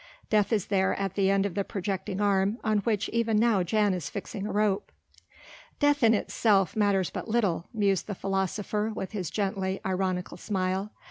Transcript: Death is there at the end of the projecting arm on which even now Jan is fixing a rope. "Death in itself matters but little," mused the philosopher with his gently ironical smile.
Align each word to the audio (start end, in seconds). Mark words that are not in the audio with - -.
Death 0.31 0.51
is 0.51 0.65
there 0.65 0.95
at 0.95 1.13
the 1.13 1.29
end 1.29 1.45
of 1.45 1.53
the 1.53 1.63
projecting 1.63 2.19
arm 2.19 2.57
on 2.63 2.79
which 2.79 3.07
even 3.09 3.37
now 3.37 3.61
Jan 3.61 3.93
is 3.93 4.09
fixing 4.09 4.47
a 4.47 4.51
rope. 4.51 4.91
"Death 5.79 6.01
in 6.01 6.15
itself 6.15 6.75
matters 6.75 7.11
but 7.11 7.27
little," 7.27 7.69
mused 7.71 8.07
the 8.07 8.15
philosopher 8.15 8.91
with 8.91 9.11
his 9.11 9.29
gently 9.29 9.79
ironical 9.85 10.37
smile. 10.37 10.89